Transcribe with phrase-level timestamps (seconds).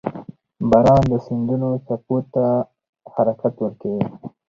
[0.69, 2.45] •باران د سیندونو څپو ته
[3.13, 4.03] حرکت ورکوي.